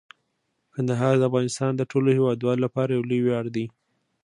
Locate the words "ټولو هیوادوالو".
1.91-2.63